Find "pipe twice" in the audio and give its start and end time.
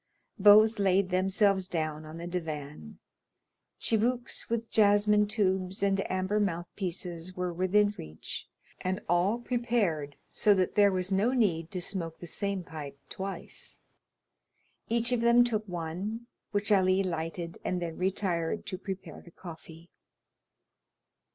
12.63-13.79